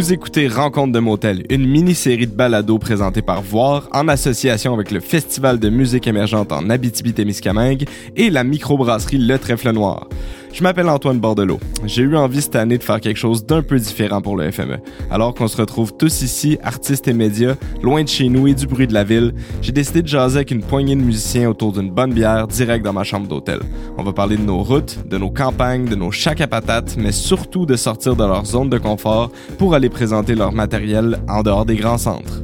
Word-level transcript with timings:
Vous 0.00 0.14
écoutez 0.14 0.48
Rencontre 0.48 0.94
de 0.94 0.98
motel, 0.98 1.44
une 1.50 1.68
mini-série 1.68 2.26
de 2.26 2.32
balados 2.32 2.78
présentée 2.78 3.20
par 3.20 3.42
Voir 3.42 3.86
en 3.92 4.08
association 4.08 4.72
avec 4.72 4.92
le 4.92 4.98
Festival 4.98 5.58
de 5.58 5.68
musique 5.68 6.06
émergente 6.06 6.52
en 6.52 6.70
Abitibi-Témiscamingue 6.70 7.86
et 8.16 8.30
la 8.30 8.42
microbrasserie 8.42 9.18
Le 9.18 9.38
Trèfle 9.38 9.72
Noir. 9.72 10.08
Je 10.52 10.64
m'appelle 10.64 10.88
Antoine 10.88 11.20
Bordelot. 11.20 11.60
J'ai 11.86 12.02
eu 12.02 12.16
envie 12.16 12.42
cette 12.42 12.56
année 12.56 12.76
de 12.76 12.82
faire 12.82 13.00
quelque 13.00 13.16
chose 13.16 13.46
d'un 13.46 13.62
peu 13.62 13.78
différent 13.78 14.20
pour 14.20 14.36
le 14.36 14.50
FME. 14.50 14.78
Alors 15.10 15.34
qu'on 15.34 15.48
se 15.48 15.56
retrouve 15.56 15.96
tous 15.96 16.22
ici, 16.22 16.58
artistes 16.62 17.06
et 17.08 17.12
médias, 17.12 17.54
loin 17.82 18.02
de 18.02 18.08
chez 18.08 18.28
nous 18.28 18.48
et 18.48 18.54
du 18.54 18.66
bruit 18.66 18.86
de 18.86 18.92
la 18.92 19.04
ville, 19.04 19.32
j'ai 19.62 19.72
décidé 19.72 20.02
de 20.02 20.08
jaser 20.08 20.38
avec 20.38 20.50
une 20.50 20.62
poignée 20.62 20.96
de 20.96 21.00
musiciens 21.00 21.48
autour 21.48 21.72
d'une 21.72 21.90
bonne 21.90 22.12
bière 22.12 22.48
direct 22.48 22.84
dans 22.84 22.92
ma 22.92 23.04
chambre 23.04 23.28
d'hôtel. 23.28 23.60
On 23.96 24.02
va 24.02 24.12
parler 24.12 24.36
de 24.36 24.42
nos 24.42 24.62
routes, 24.62 24.98
de 25.08 25.18
nos 25.18 25.30
campagnes, 25.30 25.86
de 25.86 25.94
nos 25.94 26.10
chacs 26.10 26.40
à 26.40 26.46
patates, 26.46 26.96
mais 26.98 27.12
surtout 27.12 27.64
de 27.64 27.76
sortir 27.76 28.16
de 28.16 28.24
leur 28.24 28.44
zone 28.44 28.68
de 28.68 28.78
confort 28.78 29.30
pour 29.56 29.74
aller 29.74 29.88
présenter 29.88 30.34
leur 30.34 30.52
matériel 30.52 31.20
en 31.28 31.42
dehors 31.42 31.64
des 31.64 31.76
grands 31.76 31.98
centres. 31.98 32.42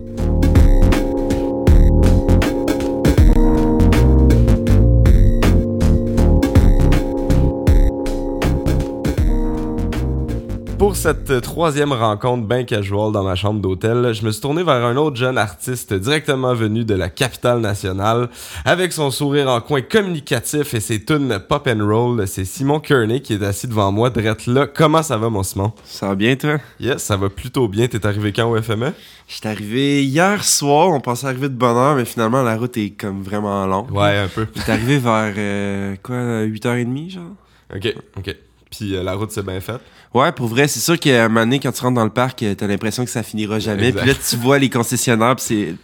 Pour 10.78 10.94
cette 10.94 11.40
troisième 11.40 11.92
rencontre 11.92 12.46
bien 12.46 12.64
casual 12.64 13.10
dans 13.10 13.24
ma 13.24 13.34
chambre 13.34 13.60
d'hôtel, 13.60 14.12
je 14.12 14.22
me 14.26 14.30
suis 14.30 14.42
tourné 14.42 14.62
vers 14.62 14.84
un 14.84 14.96
autre 14.96 15.16
jeune 15.16 15.38
artiste 15.38 15.94
directement 15.94 16.52
venu 16.52 16.84
de 16.84 16.94
la 16.94 17.08
capitale 17.08 17.60
nationale. 17.60 18.28
Avec 18.66 18.92
son 18.92 19.10
sourire 19.10 19.48
en 19.48 19.62
coin 19.62 19.80
communicatif 19.80 20.74
et 20.74 20.80
ses 20.80 21.02
tunes 21.02 21.40
pop 21.48 21.66
and 21.66 21.82
roll, 21.82 22.28
c'est 22.28 22.44
Simon 22.44 22.78
Kearney 22.78 23.22
qui 23.22 23.32
est 23.32 23.42
assis 23.42 23.68
devant 23.68 23.90
moi, 23.90 24.10
drette 24.10 24.46
là. 24.46 24.66
Comment 24.66 25.02
ça 25.02 25.16
va 25.16 25.30
mon 25.30 25.42
Simon? 25.42 25.72
Ça 25.84 26.08
va 26.08 26.14
bien 26.14 26.36
toi? 26.36 26.58
Yes, 26.78 27.02
ça 27.02 27.16
va 27.16 27.30
plutôt 27.30 27.68
bien. 27.68 27.88
T'es 27.88 28.04
arrivé 28.04 28.34
quand 28.34 28.50
au 28.50 28.60
FME? 28.60 28.92
J'étais 29.28 29.48
arrivé 29.48 30.04
hier 30.04 30.44
soir, 30.44 30.90
on 30.90 31.00
pensait 31.00 31.26
arriver 31.26 31.48
de 31.48 31.54
bonne 31.54 31.76
heure, 31.76 31.96
mais 31.96 32.04
finalement 32.04 32.42
la 32.42 32.56
route 32.56 32.76
est 32.76 32.90
comme 32.90 33.22
vraiment 33.22 33.66
longue. 33.66 33.90
Ouais, 33.92 34.18
un 34.18 34.28
peu. 34.28 34.46
J'étais 34.54 34.72
arrivé 34.72 34.98
vers 34.98 35.32
euh, 35.38 35.96
quoi, 36.02 36.44
8h30 36.44 37.10
genre? 37.10 37.22
Ok, 37.74 37.94
ok. 38.18 38.36
Puis 38.70 38.94
euh, 38.94 39.02
la 39.02 39.14
route 39.14 39.30
c'est 39.30 39.44
bien 39.44 39.60
faite. 39.60 39.80
Ouais, 40.14 40.32
pour 40.32 40.46
vrai, 40.48 40.66
c'est 40.66 40.80
sûr 40.80 40.98
qu'à 40.98 41.24
un 41.24 41.28
moment 41.28 41.40
donné, 41.40 41.60
quand 41.60 41.72
tu 41.72 41.82
rentres 41.82 41.94
dans 41.96 42.04
le 42.04 42.10
parc, 42.10 42.42
euh, 42.42 42.54
t'as 42.54 42.66
l'impression 42.66 43.04
que 43.04 43.10
ça 43.10 43.22
finira 43.22 43.58
jamais. 43.58 43.92
Puis 43.92 44.06
là, 44.06 44.14
tu 44.14 44.36
vois 44.36 44.58
les 44.58 44.70
concessionnaires, 44.70 45.36
puis 45.36 45.44
c'est. 45.46 45.74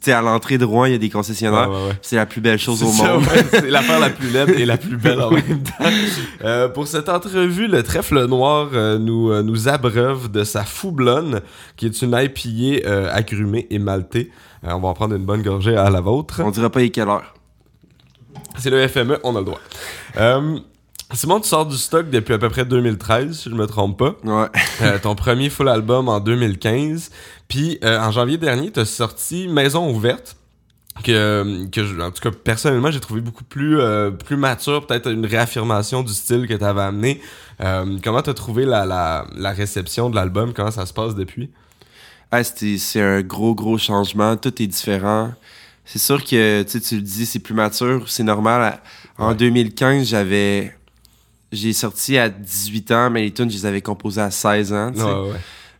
Sais, 0.00 0.12
à 0.12 0.22
l'entrée 0.22 0.58
de 0.58 0.64
Rouen, 0.64 0.84
il 0.84 0.92
y 0.92 0.94
a 0.94 0.98
des 0.98 1.10
concessionnaires. 1.10 1.68
Ouais, 1.68 1.76
ouais, 1.76 1.88
ouais. 1.88 1.98
C'est 2.00 2.14
la 2.14 2.24
plus 2.26 2.40
belle 2.40 2.58
chose 2.58 2.84
au 2.84 2.86
ça, 2.86 3.14
monde. 3.14 3.24
c'est 3.50 3.68
l'affaire 3.68 3.98
la 3.98 4.10
plus 4.10 4.30
laide 4.30 4.50
et 4.50 4.64
la 4.64 4.76
plus 4.76 4.96
belle 4.96 5.20
en 5.20 5.30
même 5.32 5.62
temps. 5.62 5.90
Euh, 6.44 6.68
pour 6.68 6.86
cette 6.86 7.08
entrevue, 7.08 7.66
le 7.66 7.82
trèfle 7.82 8.26
noir 8.26 8.68
euh, 8.74 8.96
nous, 8.96 9.32
euh, 9.32 9.42
nous 9.42 9.66
abreuve 9.68 10.30
de 10.30 10.44
sa 10.44 10.64
foublonne, 10.64 11.40
qui 11.76 11.86
est 11.86 12.00
une 12.00 12.16
IPA 12.16 13.12
agrumée 13.12 13.66
et 13.70 13.80
maltée. 13.80 14.30
On 14.62 14.78
va 14.78 14.88
en 14.88 14.94
prendre 14.94 15.16
une 15.16 15.24
bonne 15.24 15.42
gorgée 15.42 15.76
à 15.76 15.90
la 15.90 16.00
vôtre. 16.00 16.42
On 16.44 16.50
dira 16.52 16.70
pas 16.70 16.80
il 16.82 16.86
est 16.86 16.90
quelle 16.90 17.08
heure. 17.08 17.34
C'est 18.58 18.70
le 18.70 18.86
FME, 18.86 19.18
on 19.24 19.34
a 19.34 19.40
le 19.40 19.44
droit. 19.44 19.60
Simon, 21.12 21.40
tu 21.40 21.48
sors 21.48 21.64
du 21.66 21.76
stock 21.76 22.10
depuis 22.10 22.34
à 22.34 22.38
peu 22.38 22.48
près 22.48 22.64
2013, 22.64 23.38
si 23.38 23.48
je 23.50 23.54
me 23.54 23.66
trompe 23.66 23.98
pas. 23.98 24.16
Ouais. 24.24 24.48
Euh, 24.82 24.98
ton 24.98 25.14
premier 25.14 25.48
full 25.48 25.68
album 25.70 26.08
en 26.10 26.20
2015. 26.20 27.10
Puis 27.48 27.78
euh, 27.82 27.98
en 27.98 28.10
janvier 28.10 28.36
dernier, 28.36 28.70
tu 28.70 28.80
as 28.80 28.84
sorti 28.84 29.48
Maison 29.48 29.90
ouverte. 29.90 30.36
Que, 31.04 31.66
que 31.72 31.84
je- 31.84 31.98
en 32.00 32.10
tout 32.10 32.20
cas, 32.22 32.30
personnellement, 32.30 32.90
j'ai 32.90 33.00
trouvé 33.00 33.20
beaucoup 33.22 33.44
plus, 33.44 33.80
euh, 33.80 34.10
plus 34.10 34.36
mature, 34.36 34.86
peut-être 34.86 35.10
une 35.10 35.24
réaffirmation 35.26 36.02
du 36.02 36.12
style 36.12 36.46
que 36.46 36.52
tu 36.54 36.64
avais 36.64 36.82
amené. 36.82 37.20
Euh, 37.62 37.96
comment 38.04 38.20
tu 38.22 38.28
as 38.30 38.34
trouvé 38.34 38.64
la, 38.66 38.84
la, 38.84 39.26
la 39.34 39.52
réception 39.52 40.10
de 40.10 40.16
l'album? 40.16 40.52
Comment 40.52 40.70
ça 40.70 40.84
se 40.86 40.92
passe 40.92 41.14
depuis? 41.14 41.50
Ah, 42.30 42.42
c'est 42.44 43.00
un 43.00 43.22
gros, 43.22 43.54
gros 43.54 43.78
changement. 43.78 44.36
Tout 44.36 44.62
est 44.62 44.66
différent. 44.66 45.32
C'est 45.86 45.98
sûr 45.98 46.22
que, 46.22 46.62
tu 46.64 46.70
sais, 46.70 46.80
tu 46.80 46.96
le 46.96 47.02
dis, 47.02 47.24
c'est 47.26 47.38
plus 47.38 47.54
mature. 47.54 48.08
C'est 48.10 48.24
normal. 48.24 48.78
En 49.18 49.28
Ouais. 49.30 49.34
2015, 49.36 50.06
j'avais... 50.08 50.74
J'ai 51.52 51.72
sorti 51.72 52.18
à 52.18 52.28
18 52.28 52.90
ans, 52.92 53.10
mais 53.10 53.22
les 53.22 53.30
tunes, 53.32 53.50
je 53.50 53.56
les 53.56 53.66
avais 53.66 53.80
composées 53.82 54.20
à 54.20 54.30
16 54.30 54.72
ans, 54.72 54.90
tu 54.92 54.98
sais. 54.98 55.04
Ouais, 55.04 55.12
ouais. 55.30 55.36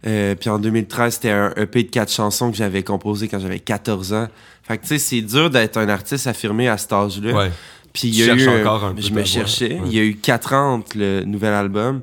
Euh, 0.07 0.35
puis 0.37 0.49
en 0.51 0.59
2013, 0.59 1.15
c'était 1.15 1.31
un 1.31 1.53
EP 1.57 1.83
de 1.83 1.91
quatre 1.91 2.13
chansons 2.13 2.51
que 2.51 2.57
j'avais 2.57 2.83
composé 2.85 3.27
quand 3.27 3.41
j'avais 3.41 3.59
14 3.59 4.13
ans. 4.13 4.29
Fait 4.63 4.77
que, 4.79 4.83
tu 4.83 4.89
sais, 4.89 4.99
c'est 4.99 5.21
dur 5.23 5.51
d'être 5.51 5.77
un 5.79 5.89
artiste 5.89 6.27
affirmé 6.29 6.69
à 6.69 6.79
cet 6.79 6.93
âge-là. 6.93 7.33
Ouais. 7.33 7.51
Puis 7.93 8.09
il 8.09 8.15
y 8.17 8.31
a 8.31 8.35
eu... 8.35 8.49
un- 8.49 8.61
encore 8.61 8.85
un 8.85 8.95
peu 8.95 9.01
Je 9.01 9.11
me 9.11 9.25
cherchais. 9.25 9.81
Il 9.87 9.93
y 9.93 9.99
a 9.99 10.03
eu 10.05 10.15
4 10.17 10.53
ans 10.53 10.75
entre 10.75 10.97
le 10.99 11.25
nouvel 11.25 11.55
album. 11.55 12.03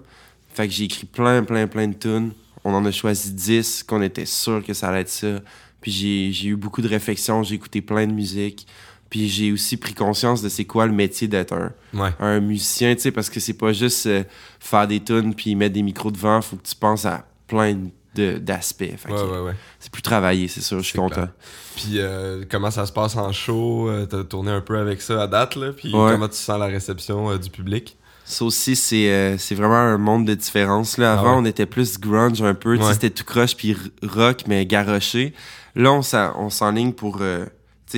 Fait 0.53 0.67
que 0.67 0.73
j'ai 0.73 0.85
écrit 0.85 1.05
plein, 1.05 1.43
plein, 1.43 1.67
plein 1.67 1.87
de 1.87 1.93
tunes. 1.93 2.31
On 2.65 2.73
en 2.73 2.83
a 2.85 2.91
choisi 2.91 3.31
10, 3.31 3.83
qu'on 3.83 4.01
était 4.01 4.25
sûr 4.25 4.63
que 4.65 4.73
ça 4.73 4.89
allait 4.89 5.01
être 5.01 5.09
ça. 5.09 5.39
Puis 5.81 6.31
j'ai 6.33 6.47
eu 6.47 6.55
beaucoup 6.55 6.81
de 6.81 6.87
réflexions, 6.87 7.43
j'ai 7.43 7.55
écouté 7.55 7.81
plein 7.81 8.07
de 8.07 8.13
musique. 8.13 8.65
Puis 9.13 9.29
j'ai 9.29 9.51
aussi 9.51 9.77
pris 9.77 9.93
conscience 9.93 10.41
de 10.41 10.49
c'est 10.49 10.65
quoi 10.65 10.87
le 10.87 10.91
métier 10.91 11.27
d'être 11.27 11.53
un, 11.53 11.71
Ouais. 11.93 12.09
un 12.19 12.39
musicien, 12.39 12.95
tu 12.95 13.01
sais, 13.01 13.11
parce 13.11 13.29
que 13.29 13.39
c'est 13.39 13.53
pas 13.53 13.71
juste 13.71 14.07
euh, 14.07 14.23
faire 14.59 14.87
des 14.87 14.99
tunes 15.01 15.35
puis 15.35 15.53
mettre 15.53 15.75
des 15.75 15.83
micros 15.83 16.09
devant, 16.09 16.41
faut 16.41 16.55
que 16.55 16.67
tu 16.67 16.73
penses 16.75 17.05
à 17.05 17.27
plein 17.45 17.77
d'aspects. 18.15 18.81
Ouais, 19.07 19.13
ouais, 19.13 19.39
ouais. 19.39 19.53
C'est 19.79 19.91
plus 19.91 20.01
travaillé, 20.01 20.47
c'est 20.47 20.61
sûr, 20.61 20.79
je 20.79 20.85
suis 20.85 20.97
content. 20.97 21.13
clair. 21.13 21.29
Puis 21.75 21.99
euh, 21.99 22.43
comment 22.49 22.71
ça 22.71 22.87
se 22.87 22.91
passe 22.91 23.15
en 23.15 23.31
show? 23.31 23.87
Euh, 23.87 24.07
T'as 24.07 24.23
tourné 24.23 24.49
un 24.49 24.61
peu 24.61 24.79
avec 24.79 24.99
ça 24.99 25.21
à 25.21 25.27
date, 25.27 25.55
là. 25.57 25.71
Puis 25.73 25.91
comment 25.91 26.27
tu 26.27 26.35
sens 26.35 26.59
la 26.59 26.65
réception 26.65 27.29
euh, 27.29 27.37
du 27.37 27.51
public? 27.51 27.95
Ça 28.25 28.45
aussi, 28.45 28.75
c'est 28.75 29.11
euh, 29.11 29.37
vraiment 29.51 29.75
un 29.75 29.99
monde 29.99 30.25
de 30.25 30.33
différence. 30.33 30.97
Là, 30.97 31.13
avant, 31.13 31.21
Ah 31.23 31.31
ouais. 31.35 31.41
on 31.41 31.45
était 31.45 31.67
plus 31.67 31.99
grunge 31.99 32.41
un 32.41 32.55
peu. 32.55 32.77
Ouais. 32.77 32.93
C'était 32.93 33.11
tout 33.11 33.25
croche 33.25 33.55
puis 33.55 33.75
rock, 34.01 34.45
mais 34.47 34.65
garoché. 34.65 35.33
Là, 35.75 35.91
on 35.93 36.01
s'en- 36.01 36.33
on 36.39 36.49
s'enligne 36.49 36.93
pour... 36.93 37.19
euh, 37.21 37.45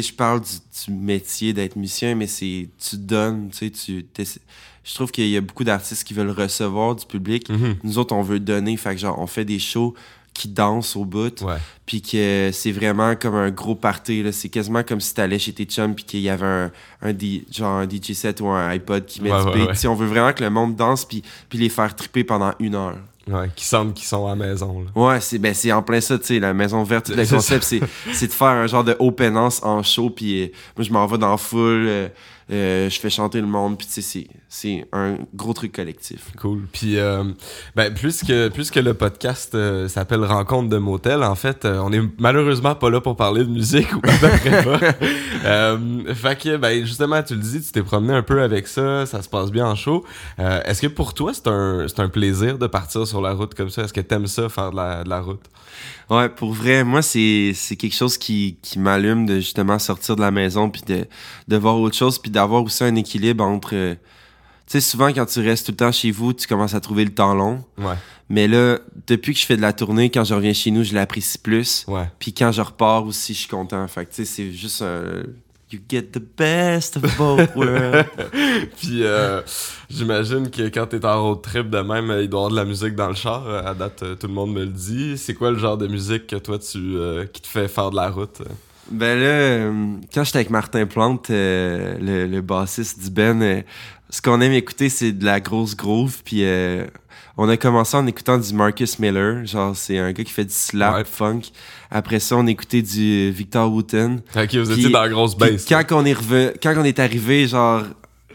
sais, 0.02 0.10
je 0.10 0.14
parle 0.14 0.42
du, 0.42 0.50
du 0.86 0.92
métier 0.94 1.54
d'être 1.54 1.76
musicien, 1.76 2.16
mais 2.16 2.28
c'est... 2.28 2.70
Tu 2.90 2.98
donnes, 2.98 3.50
tu 3.52 3.58
sais, 3.58 3.70
tu... 3.72 4.06
Je 4.84 4.94
trouve 4.94 5.12
qu'il 5.12 5.28
y 5.30 5.36
a 5.38 5.42
beaucoup 5.42 5.64
d'artistes 5.64 6.04
qui 6.04 6.14
veulent 6.14 6.30
recevoir 6.30 6.96
du 6.96 7.06
public. 7.08 7.50
Mhm. 7.50 7.78
Nous 7.84 7.98
autres, 7.98 8.14
on 8.16 8.22
veut 8.22 8.40
donner. 8.40 8.78
Fait 8.78 8.94
que 8.94 9.02
genre, 9.02 9.18
on 9.20 9.26
fait 9.26 9.44
des 9.46 9.58
shows 9.58 9.96
qui 10.32 10.48
dansent 10.50 10.96
au 10.96 11.06
bout. 11.06 11.44
Puis 11.88 12.02
que 12.04 12.52
c'est 12.54 12.72
vraiment 12.72 13.16
comme 13.16 13.34
un 13.36 13.50
gros 13.50 13.74
party. 13.74 14.22
là. 14.22 14.32
C'est 14.32 14.50
quasiment 14.50 14.84
comme 14.84 15.00
si 15.00 15.14
t'allais 15.16 15.40
chez 15.40 15.54
tes 15.54 15.66
chums 15.66 15.96
puis 15.96 16.04
qu'il 16.04 16.20
y 16.20 16.30
avait 16.30 16.46
un, 16.46 16.72
un, 17.02 17.14
genre 17.52 17.80
un 17.80 17.88
DJ 17.90 18.12
set 18.14 18.42
ou 18.42 18.48
un 18.48 18.68
iPod 18.70 19.06
qui 19.08 19.22
met 19.22 19.32
Ouais, 19.32 19.44
du 19.44 19.58
beat. 19.60 19.70
ouais. 19.70 19.88
On 19.88 19.96
veut 19.96 20.06
vraiment 20.08 20.34
que 20.34 20.44
le 20.44 20.50
monde 20.52 20.76
danse 20.76 21.06
puis, 21.06 21.24
puis 21.50 21.58
les 21.58 21.70
faire 21.70 21.96
triper 21.96 22.24
pendant 22.24 22.54
une 22.60 22.76
heure. 22.76 22.98
Ouais. 23.28 23.50
Qui 23.56 23.66
sentent 23.66 23.96
qu'ils 23.96 24.06
sont 24.06 24.26
à 24.28 24.30
la 24.30 24.36
maison, 24.36 24.84
là. 24.84 25.02
Ouais, 25.02 25.20
c'est 25.20 25.40
ben, 25.40 25.54
c'est 25.54 25.72
en 25.72 25.82
plein 25.82 26.00
ça, 26.00 26.20
tu 26.20 26.26
sais, 26.26 26.40
la 26.40 26.54
maison 26.54 26.84
verte. 26.84 27.10
Le 27.10 27.26
concept, 27.30 27.64
c'est 27.64 27.82
c'est 28.14 28.28
de 28.28 28.34
faire 28.34 28.48
un 28.50 28.68
genre 28.68 28.84
de 28.84 28.96
openance 29.00 29.64
en 29.64 29.82
show. 29.82 30.10
Puis 30.10 30.44
euh, 30.44 30.48
moi, 30.78 30.86
je 30.86 30.92
m'en 30.92 31.06
vais 31.08 31.18
dans 31.18 31.36
foule, 31.38 31.86
euh, 31.88 32.08
euh, 32.52 32.90
je 32.90 33.00
fais 33.00 33.10
chanter 33.10 33.42
le 33.42 33.48
monde. 33.48 33.78
Puis 33.78 33.88
tu 33.88 33.94
sais, 33.94 34.02
c'est- 34.02 34.28
c'est 34.50 34.88
un 34.94 35.18
gros 35.34 35.54
truc 35.54 35.72
collectif. 35.74 36.32
Cool. 36.40 36.62
Puis, 36.72 36.98
euh, 36.98 37.24
ben, 37.76 37.94
puisque, 37.94 38.32
puisque 38.54 38.76
le 38.76 38.94
podcast 38.94 39.54
euh, 39.56 39.88
s'appelle 39.88 40.24
Rencontre 40.24 40.70
de 40.70 40.78
motel, 40.78 41.24
en 41.24 41.36
fait, 41.36 41.66
euh, 41.66 41.80
on 41.84 41.92
est 41.92 42.02
malheureusement 42.20 42.76
pas 42.76 42.90
là 42.90 43.02
pour 43.02 43.16
parler 43.16 43.44
de 43.44 43.50
musique 43.50 43.92
ou 43.96 44.00
à 44.04 44.12
peu 44.18 44.28
près 44.30 44.64
pas. 44.64 44.80
Fait 46.16 46.40
que, 46.40 46.58
ben, 46.58 46.86
justement, 46.86 47.22
tu 47.24 47.36
le 47.36 47.42
dis, 47.42 47.62
tu 47.62 47.72
t'es 47.72 47.84
promené 47.84 48.14
un 48.14 48.24
peu 48.24 48.42
avec 48.42 48.68
ça, 48.68 49.06
ça 49.06 49.22
se 49.22 49.30
passe 49.30 49.52
bien 49.52 49.66
en 49.68 49.76
show. 49.76 50.04
Est-ce 50.38 50.82
que 50.82 50.88
pour 50.88 51.14
toi, 51.14 51.34
c'est 51.34 51.48
un, 51.48 51.88
c'est 51.88 52.00
un 52.00 52.10
plaisir 52.10 52.58
de 52.58 52.68
partir 52.68 53.06
sur 53.08 53.22
la 53.22 53.34
route 53.34 53.54
comme 53.54 53.70
ça? 53.70 53.84
Est-ce 53.84 53.94
que 53.94 54.02
t'aimes 54.02 54.28
ça, 54.28 54.50
faire 54.50 54.72
de 54.72 54.76
la, 54.78 55.04
de 55.04 55.10
la 55.10 55.22
route? 55.22 55.44
Ouais, 56.10 56.30
pour 56.30 56.54
vrai, 56.54 56.84
moi, 56.84 57.02
c'est 57.02 57.52
c'est 57.56 57.76
quelque 57.76 57.96
chose 57.96 58.18
qui, 58.18 58.58
qui 58.62 58.80
m'allume 58.80 59.26
de 59.26 59.36
justement 59.38 59.80
sortir 59.80 60.16
de 60.16 60.22
la 60.22 60.32
maison 60.32 60.70
puis 60.70 60.84
de, 60.88 61.06
de 61.48 61.58
voir 61.58 61.78
autre 61.80 61.96
chose 61.96 62.20
puis 62.20 62.32
d'avoir 62.36 62.64
aussi 62.64 62.84
un 62.84 62.96
équilibre 62.96 63.44
entre... 63.44 63.74
euh, 63.74 63.96
Tu 64.68 64.80
sais, 64.80 64.82
souvent, 64.82 65.08
quand 65.14 65.26
tu 65.26 65.40
restes 65.42 65.66
tout 65.66 65.72
le 65.72 65.78
temps 65.78 65.92
chez 65.92 66.12
vous, 66.12 66.34
tu 66.34 66.48
commences 66.48 66.74
à 66.76 66.80
trouver 66.80 67.04
le 67.06 67.14
temps 67.14 67.34
long. 67.36 67.64
Ouais. 67.78 67.96
Mais 68.30 68.48
là, 68.48 68.80
depuis 69.08 69.34
que 69.34 69.40
je 69.40 69.46
fais 69.46 69.58
de 69.58 69.62
la 69.62 69.74
tournée, 69.74 70.10
quand 70.10 70.24
je 70.24 70.34
reviens 70.34 70.54
chez 70.54 70.72
nous, 70.72 70.84
je 70.84 70.94
l'apprécie 70.96 71.38
plus. 71.38 71.86
Ouais. 71.88 72.10
Puis 72.20 72.34
quand 72.34 72.52
je 72.52 72.62
repars 72.62 73.06
aussi, 73.06 73.34
je 73.34 73.40
suis 73.40 73.48
content. 73.50 73.88
Fait 73.88 74.06
que, 74.06 74.10
tu 74.10 74.16
sais, 74.18 74.26
c'est 74.26 74.52
juste 74.52 74.82
un... 74.82 75.24
You 75.72 75.80
get 75.90 76.04
the 76.12 76.22
best 76.38 76.98
of 76.98 77.18
both 77.18 77.50
worlds. 77.56 78.06
Puis, 78.78 79.04
euh, 79.04 79.42
j'imagine 79.90 80.50
que 80.52 80.70
quand 80.70 80.86
t'es 80.86 81.04
en 81.04 81.24
road 81.24 81.42
trip 81.42 81.70
de 81.72 81.80
même, 81.80 82.06
il 82.22 82.30
doit 82.30 82.42
y 82.42 82.44
avoir 82.46 82.50
de 82.52 82.56
la 82.56 82.66
musique 82.66 82.94
dans 82.96 83.10
le 83.10 83.16
char. 83.16 83.48
À 83.48 83.74
date, 83.74 84.04
tout 84.20 84.28
le 84.28 84.34
monde 84.34 84.54
me 84.54 84.62
le 84.64 84.70
dit. 84.72 85.18
C'est 85.18 85.34
quoi 85.34 85.50
le 85.50 85.58
genre 85.58 85.78
de 85.78 85.88
musique 85.88 86.28
que 86.28 86.36
toi, 86.36 86.60
tu, 86.60 86.78
euh, 86.78 87.26
qui 87.26 87.42
te 87.42 87.48
fait 87.48 87.68
faire 87.68 87.90
de 87.90 87.96
la 87.96 88.10
route? 88.12 88.42
Ben 88.92 89.20
là, 89.20 89.26
euh, 89.26 89.96
quand 90.14 90.24
j'étais 90.24 90.38
avec 90.38 90.50
Martin 90.50 90.86
Plante, 90.86 91.30
euh, 91.30 91.98
le, 92.00 92.28
le 92.28 92.42
bassiste 92.42 93.04
du 93.04 93.10
Ben, 93.10 93.42
euh, 93.42 93.62
ce 94.10 94.22
qu'on 94.22 94.40
aime 94.42 94.54
écouter, 94.54 94.90
c'est 94.90 95.12
de 95.12 95.26
la 95.26 95.40
grosse 95.40 95.76
groove. 95.76 96.22
Puis 96.24 96.44
euh, 96.44 96.86
on 97.38 97.50
a 97.50 97.58
commencé 97.58 97.98
en 97.98 98.06
écoutant 98.08 98.38
du 98.38 98.54
Marcus 98.54 99.00
Miller. 99.00 99.46
Genre, 99.46 99.76
c'est 99.76 99.98
un 99.98 100.12
gars 100.12 100.24
qui 100.24 100.32
fait 100.32 100.46
du 100.46 100.54
slap 100.54 100.96
Ouais. 100.98 101.04
funk. 101.04 101.42
Après 101.90 102.20
ça, 102.20 102.36
on 102.38 102.46
écoutait 102.48 102.82
du 102.84 103.32
Victor 103.32 103.72
Wooten. 103.72 104.22
Ok, 104.36 104.54
vous 104.56 104.72
étiez 104.72 104.90
dans 104.90 105.02
la 105.02 105.10
grosse 105.10 105.36
bass. 105.36 105.66
quand 105.68 105.84
on 105.92 106.06
est 106.06 106.16
quand 106.62 106.74
on 106.78 106.84
est 106.84 107.00
arrivé, 107.00 107.48
genre 107.48 107.84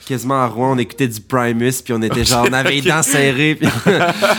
quasiment 0.06 0.42
à 0.42 0.46
Rouen, 0.46 0.72
on 0.72 0.78
écoutait 0.78 1.08
du 1.08 1.20
Primus, 1.20 1.82
puis 1.84 1.92
on 1.92 2.00
était 2.02 2.24
genre, 2.24 2.46
on 2.48 2.52
avait 2.54 2.72
les 2.72 2.80
dents 2.80 3.02
serrées, 3.02 3.54
puis 3.54 3.68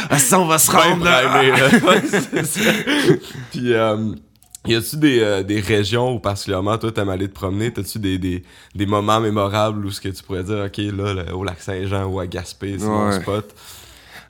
ah, 0.09 0.17
ça, 0.17 0.39
on 0.39 0.45
va 0.47 0.57
se 0.57 0.71
rendre 0.71 1.05
là. 1.05 1.21
Puis, 3.51 3.73
euh, 3.73 4.13
y 4.67 4.75
a-tu 4.75 4.97
des, 4.97 5.19
euh, 5.21 5.43
des 5.43 5.59
régions 5.59 6.13
où 6.13 6.19
particulièrement 6.19 6.77
toi 6.77 6.91
t'aimes 6.91 7.09
aller 7.09 7.27
te 7.27 7.33
promener? 7.33 7.71
T'as-tu 7.73 7.99
des, 7.99 8.17
des, 8.17 8.43
des 8.75 8.85
moments 8.85 9.19
mémorables 9.19 9.85
où 9.85 9.91
ce 9.91 9.99
que 10.01 10.09
tu 10.09 10.21
pourrais 10.23 10.43
dire, 10.43 10.65
ok, 10.65 10.77
là, 10.95 11.13
là, 11.13 11.35
au 11.35 11.43
lac 11.43 11.59
Saint-Jean 11.61 12.05
ou 12.05 12.19
à 12.19 12.27
Gaspé, 12.27 12.75
c'est 12.77 12.85
mon 12.85 13.11
spot? 13.11 13.53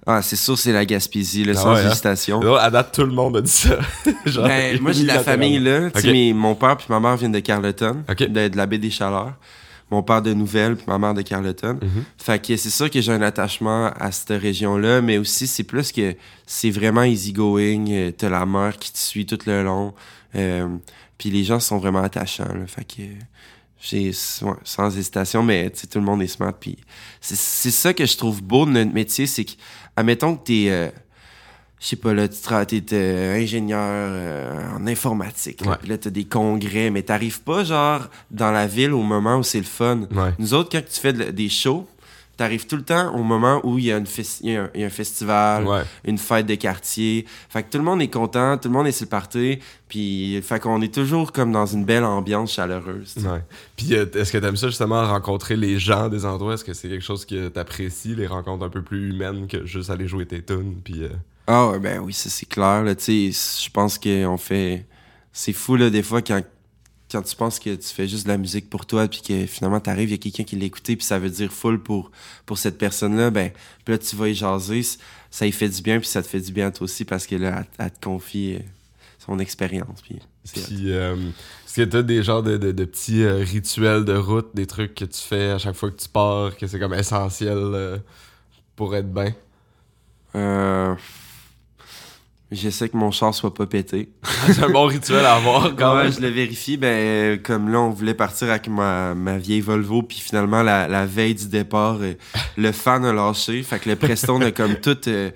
Ah, 0.06 0.22
c'est 0.24 0.36
sûr, 0.36 0.58
c'est 0.58 0.72
la 0.74 0.84
Gaspésie, 0.86 1.44
là, 1.44 1.54
Ah 1.56 1.60
sans 1.60 1.74
ouais, 1.76 1.82
hein? 1.86 1.90
hésitation. 1.92 2.42
À 2.56 2.70
date, 2.72 2.94
tout 2.96 3.04
le 3.06 3.12
monde 3.12 3.38
a 3.38 3.42
dit 3.42 3.52
ça. 3.52 3.78
Genre, 4.26 4.48
Ben, 4.48 4.82
moi, 4.82 4.94
j'ai 4.94 5.04
de 5.04 5.08
la 5.08 5.20
famille 5.24 5.60
là. 5.60 5.92
Tu 5.92 6.02
sais, 6.02 6.08
Ok. 6.08 6.14
mes- 6.14 6.34
mon 6.34 6.56
père 6.56 6.76
puis 6.78 6.88
ma 6.90 7.00
mère 7.00 7.16
viennent 7.18 7.32
de 7.32 7.40
Carleton, 7.40 8.04
de 8.10 8.58
la 8.58 8.66
baie 8.66 8.80
des 8.80 8.90
Chaleurs. 8.90 9.34
Mon 9.92 10.02
père 10.04 10.22
de 10.22 10.34
Nouvelle 10.34 10.78
puis 10.78 10.86
ma 10.88 10.98
mère 10.98 11.14
de 11.14 11.22
Carleton. 11.22 11.78
Mhm. 11.82 12.04
Fait 12.18 12.42
que 12.42 12.56
c'est 12.56 12.70
sûr 12.70 12.90
que 12.90 13.02
j'ai 13.02 13.12
un 13.12 13.22
attachement 13.22 13.92
à 14.00 14.12
cette 14.14 14.42
région-là, 14.42 15.02
mais 15.02 15.18
aussi 15.18 15.46
c'est 15.48 15.64
plus 15.66 15.92
que 15.92 16.16
c'est 16.48 16.72
vraiment 16.72 17.04
easygoing. 17.04 17.86
euh, 17.92 18.12
T'as 18.18 18.30
la 18.30 18.46
mer 18.46 18.78
qui 18.80 18.92
te 18.94 18.98
suit 18.98 19.26
tout 19.26 19.38
le 19.46 19.64
long. 19.64 19.94
Euh, 20.36 20.68
puis 21.18 21.30
les 21.30 21.44
gens 21.44 21.60
sont 21.60 21.78
vraiment 21.78 22.02
attachants. 22.02 22.54
Là, 22.54 22.66
fait 22.68 22.84
que 22.86 23.02
j'ai 23.80 24.12
ouais, 24.44 24.54
sans 24.64 24.96
hésitation, 24.96 25.44
mais 25.44 25.70
tout 25.72 26.00
le 26.00 26.06
monde 26.06 26.22
est 26.22 26.28
smart. 26.28 26.54
Puis 26.60 26.78
c'est 27.20 27.72
ça 27.72 27.94
que 27.94 28.06
je 28.06 28.18
trouve 28.18 28.42
beau 28.42 28.66
de 28.66 28.72
notre 28.72 28.94
métier, 28.94 29.28
c'est 29.28 29.44
que, 29.46 29.52
admettons 29.96 30.36
que 30.36 30.44
t'es 30.46 30.66
euh, 30.70 30.90
je 31.80 31.88
sais 31.88 31.96
pas, 31.96 32.14
là, 32.14 32.28
tu 32.28 32.38
euh, 32.94 33.36
ingénieur 33.42 33.80
euh, 33.82 34.70
en 34.78 34.86
informatique. 34.86 35.62
Là, 35.66 35.72
Ouais. 35.72 35.78
Puis 35.80 35.90
là, 35.90 35.98
t'as 35.98 36.12
des 36.12 36.26
congrès, 36.26 36.92
mais 36.92 37.02
t'arrives 37.02 37.42
pas, 37.42 37.64
genre, 37.64 38.08
dans 38.30 38.52
la 38.52 38.68
ville 38.68 38.94
au 38.94 39.02
moment 39.02 39.38
où 39.38 39.44
c'est 39.44 39.58
le 39.58 39.64
fun. 39.66 40.02
Ouais. 40.12 40.30
Nous 40.38 40.54
autres, 40.54 40.70
quand 40.72 40.84
tu 40.88 41.00
fais 41.00 41.12
de- 41.12 41.32
des 41.32 41.50
shows, 41.50 41.88
t'arrives 42.42 42.66
tout 42.66 42.76
le 42.76 42.82
temps 42.84 43.14
au 43.16 43.22
moment 43.22 43.62
où 43.64 43.78
il 43.78 43.86
y 43.86 43.92
a, 43.92 43.98
une 43.98 44.08
il 44.42 44.52
y 44.52 44.56
a 44.56 44.64
un, 44.64 44.70
il 44.74 44.82
y 44.82 44.84
a 44.84 44.88
un 44.88 44.90
festival, 44.90 45.68
Ouais. 45.68 45.84
une 46.06 46.18
fête 46.18 46.48
de 46.48 46.56
quartier. 46.56 47.26
Fait 47.50 47.62
que 47.62 47.70
tout 47.70 47.78
le 47.78 47.84
monde 47.84 48.02
est 48.02 48.08
content, 48.08 48.58
tout 48.58 48.68
le 48.68 48.74
monde 48.74 48.88
est 48.88 48.92
sur 48.92 49.06
le 49.06 49.10
party. 49.10 49.60
Puis, 49.88 50.42
fait 50.42 50.60
qu'on 50.60 50.82
est 50.82 50.92
toujours 50.94 51.32
comme 51.32 51.52
dans 51.52 51.68
une 51.68 51.86
belle 51.86 52.04
ambiance 52.04 52.54
chaleureuse. 52.54 53.14
Ouais. 53.18 53.44
Puis 53.76 53.94
euh, 53.94 54.06
est-ce 54.16 54.32
que 54.32 54.40
t'aimes 54.40 54.56
ça 54.56 54.68
justement 54.68 55.06
rencontrer 55.08 55.56
les 55.56 55.78
gens 55.78 56.10
des 56.10 56.26
endroits? 56.26 56.56
Est-ce 56.56 56.66
que 56.66 56.74
c'est 56.74 56.90
quelque 56.90 57.04
chose 57.04 57.26
que 57.26 57.50
t'apprécies, 57.50 58.16
les 58.16 58.26
rencontres 58.28 58.66
un 58.66 58.70
peu 58.70 58.82
plus 58.82 59.10
humaines 59.12 59.48
que 59.48 59.66
juste 59.66 59.90
aller 59.92 60.08
jouer 60.08 60.26
tes 60.26 60.42
tunes? 60.44 60.82
Puis 60.84 61.04
euh, 61.04 61.10
Ah 61.46 61.74
ben 61.80 62.00
oui, 62.00 62.14
ça 62.14 62.30
c'est 62.32 62.48
clair. 62.48 62.84
Je 62.86 63.70
pense 63.70 63.98
qu'on 64.00 64.38
fait... 64.38 64.86
C'est 65.34 65.54
fou, 65.54 65.76
là, 65.78 65.90
des 65.90 66.04
fois, 66.04 66.22
quand, 66.22 66.42
quand 67.12 67.22
tu 67.22 67.36
penses 67.36 67.60
que 67.60 67.76
tu 67.76 67.88
fais 67.88 68.08
juste 68.08 68.26
de 68.26 68.30
la 68.30 68.38
musique 68.38 68.70
pour 68.70 68.86
toi, 68.86 69.08
puis 69.08 69.22
que 69.22 69.46
finalement, 69.46 69.80
t'arrives, 69.80 70.10
il 70.10 70.14
y 70.14 70.16
a 70.16 70.18
quelqu'un 70.18 70.44
qui 70.44 70.56
l'a 70.56 70.66
écouté, 70.66 70.96
puis 70.96 71.06
ça 71.06 71.20
veut 71.20 71.30
dire 71.30 71.52
full 71.52 71.82
pour, 71.82 72.12
pour 72.46 72.58
cette 72.58 72.78
personne-là, 72.78 73.32
ben, 73.32 73.52
puis 73.86 73.94
là, 73.94 73.98
tu 73.98 74.16
vas 74.16 74.30
y 74.30 74.36
jaser, 74.36 74.82
ça 75.30 75.46
y 75.46 75.52
fait 75.52 75.70
du 75.70 75.82
bien, 75.82 76.00
puis 76.00 76.08
ça 76.08 76.22
te 76.22 76.28
fait 76.28 76.40
du 76.40 76.52
bien 76.52 76.68
à 76.68 76.72
toi 76.72 76.86
aussi, 76.86 77.06
parce 77.06 77.28
que 77.28 77.36
là, 77.36 77.60
elle, 77.60 77.86
elle 77.86 77.92
te 77.92 78.06
confie 78.06 78.56
euh, 78.56 78.60
son 79.20 79.40
expérience, 79.40 80.02
puis 80.02 80.20
euh, 80.92 81.16
est-ce 81.66 81.76
que 81.76 81.82
t'as 81.84 82.02
des 82.02 82.24
genres 82.24 82.44
de, 82.44 82.58
de, 82.58 82.72
de 82.72 82.86
petits 82.86 83.24
euh, 83.24 83.44
rituels 83.44 84.06
de 84.06 84.16
route, 84.16 84.50
des 84.54 84.66
trucs 84.66 84.96
que 84.96 85.06
tu 85.06 85.20
fais 85.20 85.52
à 85.52 85.58
chaque 85.58 85.76
fois 85.76 85.92
que 85.92 85.98
tu 85.98 86.10
pars, 86.10 86.56
que 86.58 86.68
c'est 86.68 86.80
comme 86.80 86.94
essentiel 86.94 87.58
euh, 87.58 87.98
pour 88.76 88.96
être 88.96 89.12
bien? 89.12 89.34
J'essaie 92.52 92.90
que 92.90 92.98
mon 92.98 93.12
char 93.12 93.34
soit 93.34 93.54
pas 93.54 93.66
pété. 93.66 94.10
c'est 94.48 94.62
un 94.62 94.70
bon 94.70 94.86
rituel 94.86 95.26
à 95.26 95.36
avoir 95.36 95.74
quand 95.76 95.96
même. 95.96 96.12
je 96.12 96.20
le 96.20 96.28
vérifie, 96.28 96.76
ben, 96.76 96.88
euh, 96.88 97.38
comme 97.42 97.72
là, 97.72 97.80
on 97.80 97.92
voulait 97.92 98.14
partir 98.14 98.50
avec 98.50 98.68
ma, 98.68 99.16
ma 99.16 99.38
vieille 99.38 99.62
Volvo, 99.62 100.04
puis 100.04 100.20
finalement, 100.20 100.62
la, 100.62 100.88
la 100.90 101.06
veille 101.06 101.34
du 101.36 101.48
départ, 101.48 102.00
euh, 102.02 102.14
le 102.58 102.72
fan 102.74 103.06
a 103.06 103.14
lâché. 103.14 103.64
Fait 103.64 103.80
que 103.80 103.88
le 103.90 103.96
Preston 103.96 104.42
a 104.42 104.52
comme 104.52 104.76
tout. 104.82 104.98
euh, 105.08 105.30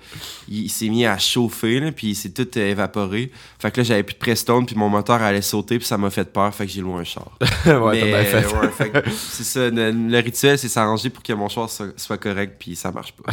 il 0.48 0.68
s'est 0.70 0.88
mis 0.88 1.06
à 1.06 1.16
chauffer, 1.18 1.80
là, 1.80 1.90
puis 1.90 2.08
il 2.08 2.14
s'est 2.14 2.28
tout 2.30 2.46
euh, 2.58 2.70
évaporé. 2.70 3.32
Fait 3.58 3.70
que 3.70 3.80
là, 3.80 3.84
j'avais 3.84 4.02
plus 4.02 4.14
de 4.14 4.18
Preston, 4.18 4.64
puis 4.64 4.76
mon 4.76 4.88
moteur 4.90 5.20
allait 5.22 5.40
sauter, 5.42 5.78
puis 5.78 5.86
ça 5.86 5.96
m'a 5.98 6.10
fait 6.10 6.30
peur, 6.30 6.54
fait 6.54 6.66
que 6.66 6.72
j'ai 6.72 6.82
loué 6.82 7.00
un 7.00 7.04
char. 7.04 7.30
ouais, 7.66 7.74
Mais, 7.92 8.00
t'as 8.00 8.06
bien 8.06 8.24
fait. 8.24 8.46
ouais, 8.46 9.02
c'est 9.16 9.42
ça. 9.44 9.70
Le, 9.70 9.90
le 9.90 10.18
rituel, 10.18 10.58
c'est 10.58 10.68
s'arranger 10.68 11.08
pour 11.10 11.22
que 11.22 11.32
mon 11.32 11.48
char 11.48 11.68
soit, 11.70 11.98
soit 11.98 12.18
correct, 12.18 12.56
puis 12.58 12.76
ça 12.76 12.92
marche 12.92 13.12
pas. 13.14 13.32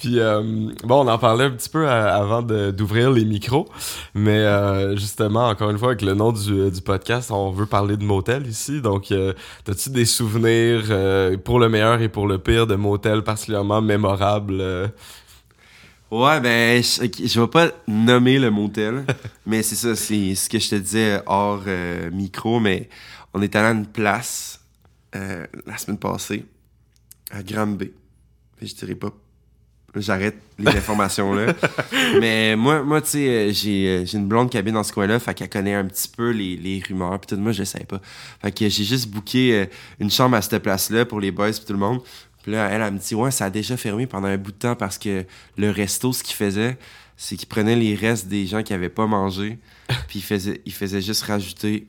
Puis, 0.00 0.18
bon, 0.84 1.04
on 1.04 1.08
en 1.08 1.18
parlait 1.18 1.44
un 1.44 1.50
petit 1.50 1.68
peu 1.68 1.88
à- 1.88 2.39
d'ouvrir 2.42 3.10
les 3.10 3.24
micros, 3.24 3.68
mais 4.14 4.38
euh, 4.38 4.96
justement, 4.96 5.48
encore 5.48 5.70
une 5.70 5.78
fois, 5.78 5.88
avec 5.88 6.02
le 6.02 6.14
nom 6.14 6.32
du, 6.32 6.70
du 6.70 6.80
podcast, 6.80 7.30
on 7.30 7.50
veut 7.50 7.66
parler 7.66 7.96
de 7.96 8.04
motel 8.04 8.46
ici. 8.46 8.80
Donc, 8.80 9.12
euh, 9.12 9.32
as-tu 9.68 9.90
des 9.90 10.04
souvenirs 10.04 10.84
euh, 10.90 11.36
pour 11.36 11.58
le 11.58 11.68
meilleur 11.68 12.00
et 12.00 12.08
pour 12.08 12.26
le 12.26 12.38
pire 12.38 12.66
de 12.66 12.74
motel 12.74 13.22
particulièrement 13.22 13.80
mémorables? 13.80 14.60
euh? 14.60 14.88
Ouais, 16.10 16.40
ben, 16.40 16.82
je, 16.82 17.26
je 17.26 17.40
vais 17.40 17.46
pas 17.46 17.70
nommer 17.86 18.38
le 18.40 18.50
motel, 18.50 19.04
mais 19.46 19.62
c'est 19.62 19.76
ça, 19.76 19.94
c'est 19.94 20.34
ce 20.34 20.48
que 20.48 20.58
je 20.58 20.70
te 20.70 20.74
disais 20.74 21.22
hors 21.26 21.62
euh, 21.66 22.10
micro, 22.10 22.58
mais 22.58 22.88
on 23.32 23.42
est 23.42 23.54
allé 23.54 23.66
à 23.68 23.70
une 23.70 23.86
place 23.86 24.60
euh, 25.14 25.46
la 25.66 25.78
semaine 25.78 25.98
passée 25.98 26.44
à 27.30 27.42
Granby. 27.44 27.92
Je 28.60 28.74
dirais 28.74 28.96
pas. 28.96 29.12
J'arrête 29.96 30.36
les 30.58 30.68
informations 30.68 31.34
là. 31.34 31.52
mais 32.20 32.54
moi, 32.54 32.82
moi 32.82 33.00
tu 33.00 33.10
sais, 33.10 33.28
euh, 33.28 33.52
j'ai 33.52 33.88
euh, 33.88 34.04
j'ai 34.04 34.18
une 34.18 34.28
blonde 34.28 34.54
habite 34.54 34.74
dans 34.74 34.84
ce 34.84 34.92
coin-là, 34.92 35.18
fait 35.18 35.34
qu'elle 35.34 35.48
connaît 35.48 35.74
un 35.74 35.84
petit 35.84 36.06
peu 36.06 36.30
les, 36.30 36.56
les 36.56 36.80
rumeurs, 36.86 37.18
puis 37.18 37.34
tout, 37.34 37.40
moi, 37.40 37.50
je 37.50 37.60
le 37.60 37.64
savais 37.64 37.86
pas. 37.86 38.00
Fait 38.40 38.52
que 38.52 38.68
j'ai 38.68 38.84
juste 38.84 39.08
booké 39.08 39.54
euh, 39.54 39.66
une 39.98 40.10
chambre 40.10 40.36
à 40.36 40.42
cette 40.42 40.62
place-là 40.62 41.06
pour 41.06 41.18
les 41.18 41.32
boys 41.32 41.50
puis 41.50 41.64
tout 41.66 41.72
le 41.72 41.78
monde. 41.78 42.00
Puis 42.42 42.52
là, 42.52 42.68
elle, 42.70 42.82
elle 42.82 42.94
me 42.94 42.98
dit, 42.98 43.14
ouais, 43.16 43.32
ça 43.32 43.46
a 43.46 43.50
déjà 43.50 43.76
fermé 43.76 44.06
pendant 44.06 44.28
un 44.28 44.36
bout 44.36 44.52
de 44.52 44.56
temps 44.56 44.76
parce 44.76 44.96
que 44.96 45.24
le 45.56 45.70
resto, 45.70 46.12
ce 46.12 46.22
qu'il 46.22 46.36
faisait, 46.36 46.78
c'est 47.16 47.36
qu'il 47.36 47.48
prenait 47.48 47.76
les 47.76 47.96
restes 47.96 48.28
des 48.28 48.46
gens 48.46 48.62
qui 48.62 48.72
avaient 48.72 48.88
pas 48.88 49.06
mangé, 49.06 49.58
puis 50.08 50.20
il 50.20 50.22
faisait, 50.22 50.60
il 50.64 50.72
faisait 50.72 51.02
juste 51.02 51.24
rajouter 51.24 51.88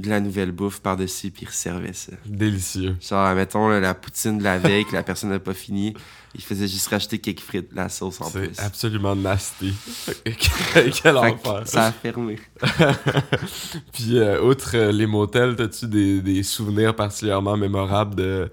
de 0.00 0.08
la 0.08 0.20
nouvelle 0.20 0.52
bouffe 0.52 0.80
par-dessus, 0.80 1.30
puis 1.30 1.46
il 1.48 1.52
servait 1.54 1.92
ça. 1.92 2.12
Délicieux. 2.26 2.96
Genre, 3.00 3.34
mettons, 3.34 3.68
là, 3.68 3.80
la 3.80 3.94
poutine 3.94 4.38
de 4.38 4.44
la 4.44 4.58
veille 4.58 4.84
que 4.84 4.92
la 4.94 5.02
personne 5.02 5.30
n'a 5.30 5.38
pas 5.38 5.54
fini, 5.54 5.94
il 6.34 6.42
faisait 6.42 6.68
juste 6.68 6.88
rajouter 6.88 7.18
quelques 7.18 7.40
frites, 7.40 7.68
la 7.72 7.88
sauce 7.88 8.20
en 8.20 8.30
plus. 8.30 8.50
C'est 8.52 8.62
absolument 8.62 9.16
nasty. 9.16 9.74
Quel 11.02 11.16
enfer. 11.16 11.62
ça 11.66 11.86
a 11.86 11.92
fermé. 11.92 12.38
Puis, 13.92 14.18
euh, 14.18 14.42
outre 14.42 14.70
euh, 14.74 14.92
les 14.92 15.06
motels, 15.06 15.56
as-tu 15.60 15.86
des, 15.86 16.20
des 16.20 16.42
souvenirs 16.42 16.94
particulièrement 16.94 17.56
mémorables 17.56 18.14
de, 18.14 18.50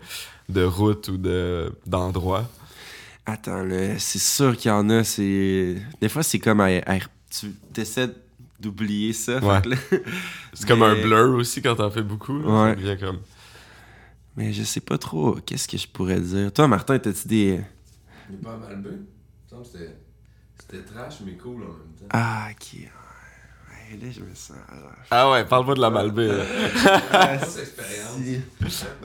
de 0.49 0.63
route 0.63 1.07
ou 1.09 1.17
de 1.17 1.71
d'endroits? 1.85 2.49
Attends, 3.25 3.63
là, 3.63 3.99
c'est 3.99 4.19
sûr 4.19 4.56
qu'il 4.56 4.69
y 4.69 4.73
en 4.73 4.89
a. 4.89 5.01
Des 5.01 6.09
fois, 6.09 6.23
c'est 6.23 6.39
comme... 6.39 6.61
à- 6.61 6.77
à- 6.85 6.99
Tu 7.30 7.51
essaies 7.81 8.09
d'oublier 8.59 9.14
ça. 9.14 9.37
Ouais. 9.40 9.61
C'est 10.54 10.68
comme 10.68 10.83
un 10.83 10.95
blur 10.95 11.35
aussi 11.35 11.61
quand 11.61 11.76
t'en 11.76 11.90
fais 11.92 12.02
beaucoup. 12.02 12.40
là, 12.40 12.73
Ouais. 12.76 12.97
Comme... 12.99 13.19
Mais 14.35 14.54
je 14.54 14.64
sais 14.64 14.81
pas 14.81 14.97
trop, 14.97 15.35
qu'est-ce 15.45 15.68
que 15.68 15.78
je 15.78 15.87
pourrais 15.87 16.19
dire? 16.19 16.52
Toi, 16.54 16.68
Martin, 16.68 16.99
t'as-tu 16.99 17.28
des... 17.28 17.59
Il 18.30 18.35
est 18.35 18.37
pas 18.44 18.54
à 18.54 18.57
Malbé. 18.57 18.90
Il 18.92 19.49
semble 19.49 19.64
que 19.64 19.68
c'était- 19.69 19.95
C'était 20.59 20.83
trash, 20.83 21.16
mais 21.26 21.33
cool 21.33 21.64
en 21.64 21.68
même 21.68 21.95
temps. 21.99 22.06
Ah, 22.11 22.47
ok. 22.52 22.80
Ouais, 22.80 23.97
là, 24.06 24.07
je 24.11 24.19
me 24.21 24.35
sens... 24.35 24.57
Ah 25.09 25.31
ouais, 25.31 25.45
parle-moi 25.45 25.73
de 25.76 25.81
la. 25.81 25.90
Grosse 25.90 27.57
expérience. 27.59 28.44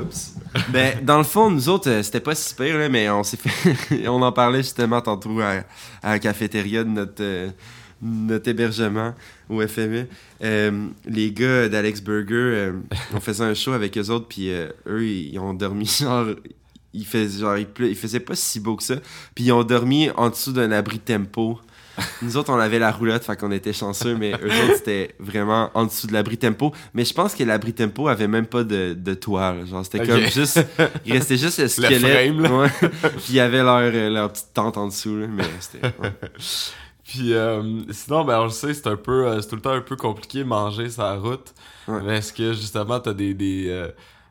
Oups. 0.00 0.35
ben, 0.71 1.04
dans 1.04 1.18
le 1.18 1.25
fond, 1.25 1.50
nous 1.50 1.68
autres, 1.68 1.88
euh, 1.88 2.02
c'était 2.02 2.21
pas 2.21 2.35
si 2.35 2.54
pire, 2.54 2.76
là, 2.76 2.88
mais 2.88 3.09
on 3.09 3.23
s'est 3.23 3.37
fait. 3.37 4.09
on 4.09 4.21
en 4.23 4.32
parlait 4.32 4.62
justement 4.62 5.00
tantôt 5.00 5.40
à, 5.40 5.62
à 6.02 6.11
la 6.11 6.18
cafétéria 6.18 6.82
de 6.85 6.88
notre, 6.90 7.23
euh, 7.23 7.50
notre 8.02 8.49
hébergement 8.49 9.14
au 9.49 9.66
FME. 9.66 10.06
Euh, 10.42 10.87
les 11.06 11.30
gars 11.32 11.68
d'Alex 11.68 12.00
Burger, 12.02 12.35
euh, 12.35 12.73
on 13.14 13.21
faisait 13.21 13.44
un 13.44 13.54
show 13.54 13.73
avec 13.73 13.97
eux 13.97 14.09
autres, 14.11 14.26
puis 14.28 14.50
euh, 14.50 14.68
eux, 14.88 15.04
ils 15.06 15.38
ont 15.38 15.54
dormi 15.54 15.87
genre. 16.00 16.26
Il 16.94 17.06
faisait, 17.06 17.40
genre, 17.40 17.56
il, 17.56 17.64
pleu- 17.66 17.88
il 17.88 17.97
faisait 17.97 18.21
pas 18.21 18.35
si 18.35 18.61
beau 18.61 18.76
que 18.76 18.82
ça. 18.82 18.97
Puis 19.35 19.44
ils 19.44 19.52
ont 19.52 19.64
dormi 19.64 20.11
en 20.14 20.28
dessous 20.28 20.52
d'un 20.52 20.71
abri 20.73 20.99
tempo. 20.99 21.59
Nous 22.21 22.37
autres, 22.37 22.50
on 22.52 22.59
avait 22.59 22.78
la 22.78 22.90
roulotte, 22.90 23.25
fait 23.25 23.35
qu'on 23.38 23.50
était 23.50 23.73
chanceux, 23.73 24.14
mais 24.14 24.32
eux 24.32 24.49
autres, 24.64 24.76
c'était 24.76 25.14
vraiment 25.18 25.71
en 25.75 25.87
dessous 25.87 26.06
de 26.06 26.12
l'abri 26.12 26.37
tempo. 26.37 26.73
Mais 26.92 27.04
je 27.06 27.14
pense 27.14 27.35
que 27.35 27.44
l'abri 27.44 27.73
tempo 27.73 28.09
avait 28.09 28.28
même 28.28 28.44
pas 28.47 28.62
de, 28.64 28.92
de 28.94 29.14
toit. 29.14 29.54
là. 29.54 29.64
Genre, 29.64 29.85
c'était 29.85 30.06
comme 30.06 30.21
juste. 30.21 30.61
Il 31.06 31.12
restait 31.14 31.37
juste 31.38 31.59
le 31.61 31.68
squelette. 31.68 32.00
frame, 32.00 32.42
là. 32.42 32.59
Ouais. 32.59 32.68
Puis 32.80 33.25
il 33.30 33.35
y 33.37 33.40
avait 33.40 33.62
leur, 33.62 33.90
leur 34.11 34.30
petite 34.32 34.52
tente 34.52 34.76
en 34.76 34.88
dessous, 34.88 35.16
là, 35.18 35.26
mais 35.28 35.44
c'était. 35.61 35.87
ouais. 35.99 36.12
Puis 37.04 37.35
euh, 37.35 37.82
sinon, 37.90 38.25
ben 38.25 38.40
on 38.40 38.44
le 38.44 38.50
sait, 38.50 38.75
c'est 38.75 38.87
un 38.87 38.97
peu, 38.97 39.26
euh, 39.26 39.40
c'est 39.40 39.49
tout 39.49 39.56
le 39.56 39.62
temps 39.62 39.73
un 39.73 39.80
peu 39.80 39.97
compliqué 39.97 40.44
manger 40.44 40.88
sa 40.88 41.14
route. 41.16 41.52
Ouais. 41.88 42.00
Mais 42.02 42.18
est-ce 42.18 42.32
que 42.32 42.52
justement 42.52 43.00
t'as 43.00 43.12
des 43.12 43.35
des, 43.35 43.66
euh, 43.68 43.88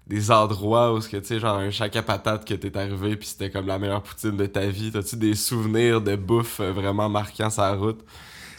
des 0.08 0.32
endroits 0.32 0.94
où 0.94 1.02
ce 1.02 1.10
que 1.10 1.18
tu 1.18 1.26
sais 1.26 1.40
genre 1.40 1.58
un 1.58 1.70
chac 1.72 1.96
à 1.96 2.02
patate 2.04 2.46
que 2.46 2.54
t'es 2.54 2.76
arrivé 2.78 3.16
puis 3.18 3.28
c'était 3.28 3.52
comme 3.52 3.68
la 3.68 3.78
meilleure 3.80 4.04
poutine 4.04 4.38
de 4.38 4.46
ta 4.46 4.66
vie? 4.68 4.92
T'as-tu 4.92 5.18
des 5.18 5.36
souvenirs 5.36 6.02
de 6.02 6.16
bouffe 6.16 6.60
euh, 6.62 6.72
vraiment 6.72 7.10
marquants 7.10 7.50
sa 7.50 7.74
route? 7.76 8.02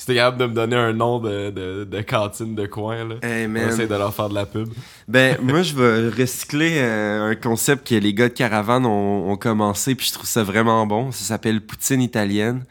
T'es 0.06 0.14
capable 0.16 0.38
de 0.38 0.46
me 0.46 0.54
donner 0.54 0.76
un 0.76 0.92
nom 0.92 1.18
de, 1.18 1.50
de, 1.50 1.84
de 1.84 2.00
cantine 2.02 2.54
de 2.54 2.66
coin, 2.66 2.96
là. 3.08 3.14
Hey, 3.22 3.46
On 3.48 3.54
essaie 3.56 3.86
de 3.86 3.94
leur 3.94 4.14
faire 4.14 4.28
de 4.28 4.34
la 4.34 4.46
pub. 4.46 4.68
Ben, 5.08 5.36
moi, 5.42 5.62
je 5.62 5.74
vais 5.74 6.08
recycler 6.22 6.72
euh, 6.76 7.30
un 7.30 7.34
concept 7.34 7.86
que 7.88 7.94
les 7.94 8.14
gars 8.14 8.28
de 8.28 8.34
Caravane 8.34 8.86
ont, 8.86 9.30
ont 9.30 9.36
commencé, 9.36 9.94
puis 9.94 10.06
je 10.06 10.12
trouve 10.12 10.26
ça 10.26 10.42
vraiment 10.42 10.86
bon. 10.86 11.12
Ça 11.12 11.24
s'appelle 11.24 11.60
Poutine 11.60 12.00
Italienne. 12.02 12.64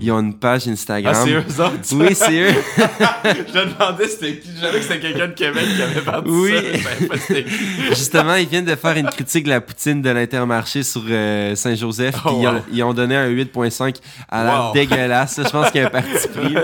Ils 0.00 0.10
ont 0.12 0.20
une 0.20 0.34
page 0.38 0.68
Instagram. 0.68 1.14
Ah, 1.16 1.22
c'est 1.24 1.32
eux 1.32 1.64
autres? 1.64 1.74
Oui, 1.94 2.14
c'est 2.14 2.40
eux. 2.50 2.54
Je 3.24 3.58
me 3.58 3.72
demandais 3.74 4.08
c'était 4.08 4.36
qui. 4.38 4.48
Je 4.54 4.60
savais 4.60 4.78
que 4.78 4.84
c'était 4.84 5.00
quelqu'un 5.00 5.28
de 5.28 5.32
Québec 5.34 5.64
qui 5.76 5.82
avait 5.82 6.00
parti 6.00 6.30
Oui. 6.30 6.52
ça. 6.82 7.06
Pas 7.08 7.16
c'était. 7.18 7.44
Justement, 7.90 8.34
ils 8.36 8.48
viennent 8.48 8.64
de 8.64 8.74
faire 8.76 8.96
une 8.96 9.08
critique 9.08 9.44
de 9.44 9.50
la 9.50 9.60
poutine 9.60 10.00
de 10.02 10.10
l'Intermarché 10.10 10.82
sur 10.82 11.02
euh, 11.08 11.54
Saint-Joseph, 11.54 12.14
Oh, 12.24 12.28
puis 12.28 12.36
ils, 12.42 12.48
ont, 12.48 12.52
wow. 12.54 12.60
ils 12.72 12.82
ont 12.84 12.94
donné 12.94 13.16
un 13.16 13.28
8.5 13.30 13.96
à 14.28 14.68
Wow. 14.68 14.72
dégueulasse. 14.74 15.40
Je 15.44 15.48
pense 15.50 15.70
qu'il 15.70 15.80
y 15.80 15.84
a 15.84 15.88
un 15.88 15.90
parti 15.90 16.28
pris. 16.34 16.54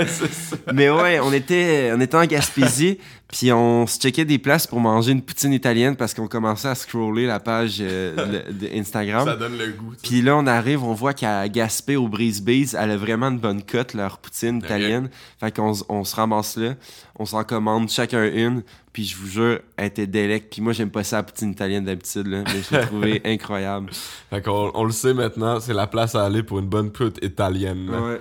Mais 0.73 0.91
ouais, 0.91 1.21
on 1.21 1.33
était, 1.33 1.93
on 1.95 2.01
était 2.01 2.17
en 2.17 2.25
Gaspésie, 2.25 2.99
puis 3.29 3.53
on 3.53 3.87
se 3.87 3.99
checkait 3.99 4.25
des 4.25 4.39
places 4.39 4.67
pour 4.67 4.81
manger 4.81 5.13
une 5.13 5.23
poutine 5.23 5.53
italienne 5.53 5.97
parce 5.97 6.15
qu'on 6.15 6.29
commençait 6.29 6.69
à 6.69 6.75
scroller 6.75 7.27
la 7.27 7.41
page 7.41 7.79
euh, 7.81 8.45
de, 8.49 8.67
de 8.67 8.79
Instagram. 8.79 9.27
Ça 9.27 9.37
donne 9.37 9.59
le 9.59 9.73
goût. 9.73 9.95
Puis 10.03 10.23
là, 10.23 10.37
on 10.37 10.47
arrive, 10.47 10.85
on 10.85 10.95
voit 10.95 11.15
qu'à 11.15 11.49
Gaspé, 11.49 11.97
au 11.97 12.09
Breeze 12.09 12.43
Bees, 12.43 12.77
elle 12.79 12.93
a 12.93 12.97
vraiment 12.97 13.29
une 13.29 13.39
bonne 13.39 13.63
cote, 13.63 13.95
leur 13.95 14.19
poutine 14.19 14.59
italienne. 14.59 15.09
Fait 15.41 15.55
qu'on 15.55 15.73
on 15.89 16.05
se 16.05 16.17
ramasse 16.17 16.57
là, 16.57 16.75
on 17.19 17.25
s'en 17.25 17.45
commande 17.45 17.89
chacun 17.91 18.25
une, 18.25 18.63
puis 18.93 19.05
je 19.05 19.17
vous 19.17 19.27
jure, 19.27 19.59
elle 19.77 19.87
était 19.87 20.07
délect. 20.07 20.53
Puis 20.53 20.63
moi, 20.63 20.73
j'aime 20.73 20.91
pas 20.91 21.03
ça, 21.03 21.17
la 21.17 21.23
poutine 21.25 21.51
italienne 21.51 21.85
d'habitude, 21.85 22.27
là, 22.29 22.45
mais 22.47 22.63
je 22.63 22.77
l'ai 22.77 22.87
trouvé 22.87 23.23
incroyable. 23.25 23.91
Fait 24.31 24.41
qu'on 24.43 24.71
on 24.75 24.85
le 24.85 24.93
sait 24.93 25.15
maintenant, 25.15 25.59
c'est 25.59 25.75
la 25.75 25.89
place 25.89 26.15
à 26.15 26.25
aller 26.25 26.43
pour 26.43 26.61
une 26.61 26.69
bonne 26.69 26.93
pute 26.93 27.19
italienne. 27.23 27.91
Ouais. 27.91 28.21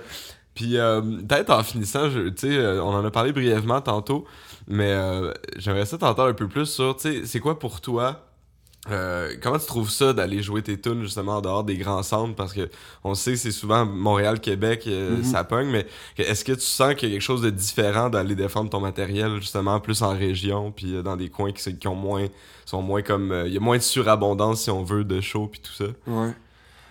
Puis 0.54 0.78
euh, 0.78 1.00
peut-être 1.00 1.50
en 1.50 1.62
finissant, 1.64 2.08
je- 2.10 2.28
tu 2.28 2.48
sais, 2.48 2.56
euh, 2.56 2.82
on 2.82 2.90
en 2.94 3.04
a 3.04 3.10
parlé 3.10 3.32
brièvement 3.32 3.80
tantôt, 3.80 4.24
mais 4.68 4.92
euh, 4.92 5.32
j'aimerais 5.56 5.86
ça 5.86 5.98
t'entendre 5.98 6.28
un 6.30 6.34
peu 6.34 6.48
plus 6.48 6.66
sur, 6.66 6.96
tu 6.96 7.02
sais, 7.20 7.26
c'est 7.26 7.40
quoi 7.40 7.58
pour 7.58 7.80
toi 7.80 8.20
euh, 8.90 9.34
comment 9.42 9.58
tu 9.58 9.64
trouves 9.64 9.88
ça 9.88 10.12
d'aller 10.12 10.42
jouer 10.42 10.60
tes 10.60 10.78
tunes 10.78 11.04
justement 11.04 11.38
en 11.38 11.40
dehors 11.40 11.64
des 11.64 11.78
grands 11.78 12.02
centres? 12.02 12.34
Parce 12.34 12.52
que 12.52 12.68
on 13.02 13.14
sait 13.14 13.30
que 13.32 13.38
c'est 13.38 13.50
souvent 13.50 13.86
Montréal 13.86 14.40
Québec 14.40 14.84
euh, 14.86 15.16
Mhm. 15.16 15.24
ça 15.24 15.42
pogne 15.42 15.68
mais 15.70 15.86
est-ce 16.18 16.44
que 16.44 16.52
tu 16.52 16.60
sens 16.60 16.94
qu'il 16.94 17.08
y 17.08 17.12
a 17.12 17.14
quelque 17.14 17.22
chose 17.22 17.40
de 17.40 17.48
différent 17.48 18.10
d'aller 18.10 18.34
défendre 18.34 18.68
ton 18.68 18.80
matériel 18.80 19.36
justement 19.40 19.80
plus 19.80 20.02
en 20.02 20.10
région 20.10 20.70
puis 20.70 20.96
euh, 20.96 21.02
dans 21.02 21.16
des 21.16 21.30
coins 21.30 21.50
qui, 21.52 21.62
sont- 21.62 21.72
qui 21.74 21.88
ont 21.88 21.94
moins 21.94 22.26
sont 22.66 22.82
moins 22.82 23.00
comme 23.00 23.32
euh, 23.32 23.46
il 23.48 23.54
y 23.54 23.56
a 23.56 23.60
moins 23.60 23.78
de 23.78 23.82
surabondance 23.82 24.60
si 24.64 24.70
on 24.70 24.84
veut 24.84 25.04
de 25.04 25.18
show 25.22 25.46
puis 25.46 25.60
tout 25.62 25.72
ça? 25.72 25.86
Ouais. 26.06 26.32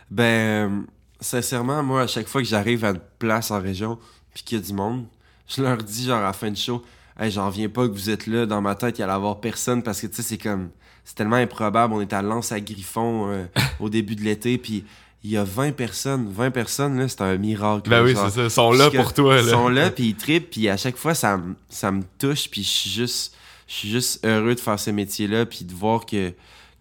Ben, 0.10 0.86
sincèrement, 1.24 1.82
moi, 1.84 2.02
à 2.04 2.08
chaque 2.08 2.28
fois 2.28 2.42
que 2.42 2.48
j'arrive 2.48 2.86
à 2.86 2.90
une 2.92 3.02
place 3.20 3.50
en 3.52 3.60
région, 3.62 3.98
puis 4.34 4.44
qu'il 4.44 4.58
y 4.58 4.62
a 4.62 4.64
du 4.64 4.74
monde, 4.74 5.06
je 5.48 5.62
leur 5.62 5.78
dis, 5.78 6.06
genre, 6.06 6.20
à 6.20 6.24
la 6.24 6.34
fin 6.34 6.52
de 6.52 6.58
show, 6.58 6.84
hey, 7.20 7.32
j'en 7.32 7.50
viens 7.50 7.70
pas 7.70 7.88
que 7.88 7.94
vous 7.94 8.10
êtes 8.10 8.28
là. 8.28 8.46
Dans 8.46 8.62
ma 8.62 8.76
tête, 8.76 8.98
il 8.98 9.02
y 9.02 9.04
allait 9.04 9.14
avoir 9.14 9.40
personne 9.40 9.82
parce 9.84 10.02
que, 10.02 10.08
tu 10.08 10.16
sais, 10.18 10.22
c'est 10.24 10.38
comme. 10.38 10.70
C'est 11.06 11.16
tellement 11.16 11.36
improbable. 11.36 11.94
On 11.94 12.00
est 12.00 12.14
à 12.14 12.22
Lance 12.22 12.54
à 12.54 12.62
Griffon 12.62 13.30
euh, 13.30 13.46
au 13.82 13.90
début 13.90 14.16
de 14.16 14.22
l'été, 14.22 14.58
puis 14.58 14.86
il 15.26 15.32
y 15.32 15.38
a 15.38 15.44
20 15.44 15.74
personnes. 15.74 16.30
20 16.32 16.52
personnes, 16.52 16.98
là, 16.98 17.08
c'est 17.10 17.20
un 17.22 17.36
miracle. 17.38 17.90
ben 17.90 18.04
oui 18.04 18.14
c'est 18.16 18.30
ça 18.30 18.44
ils 18.46 18.50
sont 18.50 18.72
là 18.72 18.90
que 18.90 18.96
pour 18.98 19.14
toi 19.14 19.36
là 19.36 19.42
Ils 19.42 19.50
sont 19.50 19.68
là, 19.70 19.90
puis 19.92 20.06
ils 20.10 20.16
trippent, 20.16 20.50
puis 20.52 20.70
à 20.70 20.78
chaque 20.78 20.96
fois, 20.96 21.14
ça, 21.14 21.36
me- 21.38 21.56
ça 21.70 21.92
me 21.92 22.04
touche, 22.18 22.50
puis 22.50 22.64
je 22.64 22.70
suis 22.70 22.90
juste, 22.90 23.36
je 23.68 23.74
suis 23.74 23.90
juste 23.90 24.26
heureux 24.26 24.56
de 24.56 24.60
faire 24.62 24.80
ce 24.80 24.92
métier-là, 24.92 25.46
puis 25.46 25.66
de 25.66 25.74
voir 25.74 26.06
que 26.06 26.34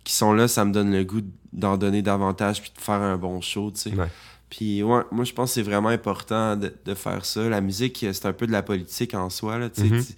qu'ils 0.05 0.15
sont 0.15 0.33
là, 0.33 0.47
ça 0.49 0.65
me 0.65 0.73
donne 0.73 0.93
le 0.93 1.03
goût 1.05 1.21
d'en 1.53 1.77
donner 1.77 2.01
davantage, 2.03 2.61
puis 2.63 2.71
de 2.77 2.81
faire 2.81 3.01
un 3.01 3.17
bon 3.17 3.41
show, 3.41 3.73
tu 3.73 3.81
sais. 3.91 3.91
Ouais. 3.97 4.07
Puis 4.55 4.83
ouais, 4.83 5.01
moi, 5.11 5.25
je 5.25 5.33
pense 5.33 5.49
que 5.51 5.55
c'est 5.55 5.63
vraiment 5.63 5.89
important 5.89 6.57
de, 6.57 6.75
de 6.85 6.95
faire 6.95 7.25
ça. 7.25 7.49
La 7.49 7.63
musique, 7.63 8.05
c'est 8.13 8.27
un 8.27 8.35
peu 8.35 8.47
de 8.47 8.53
la 8.53 8.63
politique 8.63 9.15
en 9.15 9.31
soi, 9.31 9.57
là, 9.57 9.71
tu. 9.71 9.83
Mhm. 9.85 10.05
Tu, 10.05 10.13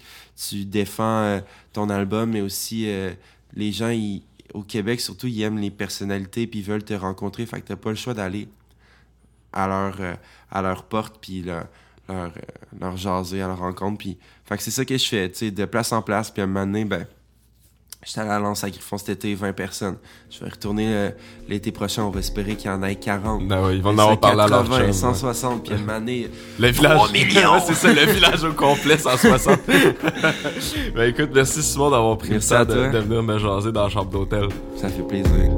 tu 0.48 0.64
défends 0.64 1.22
euh, 1.22 1.40
ton 1.72 1.88
album, 1.88 2.30
mais 2.32 2.40
aussi, 2.40 2.88
euh, 2.88 3.12
les 3.54 3.70
gens, 3.70 3.90
ils- 3.90 4.22
au 4.52 4.62
Québec, 4.62 5.00
surtout, 5.00 5.28
ils 5.28 5.40
aiment 5.42 5.58
les 5.58 5.70
personnalités, 5.70 6.48
puis 6.48 6.58
ils 6.58 6.64
veulent 6.64 6.82
te 6.82 6.94
rencontrer, 6.94 7.46
fait 7.46 7.60
que 7.60 7.68
t'as 7.68 7.76
pas 7.76 7.90
le 7.90 7.96
choix 7.96 8.12
d'aller 8.14 8.48
à 9.52 9.68
leur, 9.68 9.96
euh, 10.00 10.14
à 10.50 10.62
leur 10.62 10.82
porte, 10.84 11.18
puis 11.20 11.42
leur, 11.42 11.66
leur, 12.08 12.26
euh, 12.26 12.30
leur 12.80 12.96
jaser 12.96 13.40
à 13.40 13.46
leur 13.46 13.58
rencontre. 13.58 13.98
Puis, 13.98 14.18
fait 14.44 14.56
que 14.56 14.62
c'est 14.64 14.70
ça 14.72 14.84
que 14.84 14.98
je 14.98 15.06
fais, 15.06 15.30
tu 15.30 15.38
sais, 15.38 15.50
de 15.52 15.64
place 15.64 15.92
en 15.92 16.02
place. 16.02 16.30
Puis 16.32 16.40
à 16.40 16.44
un 16.44 16.48
moment 16.48 16.66
donné, 16.66 16.84
ben, 16.84 17.06
j'étais 18.04 18.20
à 18.20 18.24
la 18.24 18.38
Lance 18.38 18.64
à 18.64 18.70
Griffon 18.70 18.98
cet 18.98 19.08
été, 19.10 19.34
20 19.34 19.52
personnes. 19.52 19.96
Je 20.30 20.40
vais 20.40 20.50
retourner 20.50 20.86
euh, 20.94 21.10
l'été 21.48 21.72
prochain, 21.72 22.02
on 22.04 22.10
va 22.10 22.20
espérer 22.20 22.56
qu'il 22.56 22.70
y 22.70 22.74
en 22.74 22.82
ait 22.82 22.96
40. 22.96 23.46
Ben 23.48 23.62
oui, 23.66 23.76
ils 23.76 23.82
vont 23.82 23.90
en 23.90 23.98
avoir 23.98 24.20
parlé 24.20 24.42
à 24.42 24.48
leur 24.48 24.66
180, 24.66 24.76
chum, 24.78 24.86
ouais. 24.86 24.92
160, 24.92 25.62
puis 25.64 25.72
à 25.72 25.76
un 25.76 25.78
moment 25.80 25.98
donné, 25.98 26.30
Le 26.58 26.68
village. 26.68 26.96
3 26.96 27.12
millions! 27.12 27.52
Ouais, 27.54 27.60
c'est 27.66 27.74
ça, 27.74 27.92
le 27.92 28.12
village 28.12 28.42
au 28.44 28.52
complet, 28.52 28.98
160. 28.98 29.60
ben 30.94 31.08
écoute, 31.08 31.30
merci 31.34 31.62
Simon 31.62 31.90
d'avoir 31.90 32.16
pris 32.18 32.30
Merci 32.30 32.52
le 32.54 32.66
temps 32.66 32.74
de, 32.74 32.90
de 32.90 32.98
venir 32.98 33.22
me 33.22 33.38
jaser 33.38 33.72
dans 33.72 33.84
la 33.84 33.88
chambre 33.90 34.10
d'hôtel. 34.10 34.48
ça 34.76 34.88
fait 34.88 35.02
plaisir. 35.02 35.50